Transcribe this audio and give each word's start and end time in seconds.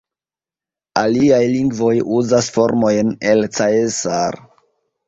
Aliaj 1.01 1.41
lingvoj 1.57 1.93
uzas 2.17 2.51
formojn 2.59 3.17
el 3.35 3.49
"caesar". 3.61 4.43